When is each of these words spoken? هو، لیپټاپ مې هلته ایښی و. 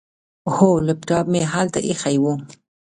هو، 0.55 0.69
لیپټاپ 0.87 1.25
مې 1.33 1.41
هلته 1.53 1.79
ایښی 1.87 2.17
و. 2.21 2.25